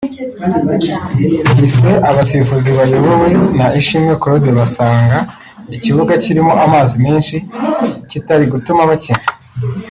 ihise 1.51 1.89
abasifuzi 2.09 2.69
bayobowe 2.77 3.29
na 3.57 3.67
Ishimwe 3.79 4.13
Claude 4.21 4.49
basanga 4.59 5.17
ikibuga 5.75 6.13
kirimo 6.23 6.51
amazi 6.65 6.93
menshi 7.05 7.35
kitari 8.09 8.45
gutuma 8.53 8.81
bakina 8.89 9.25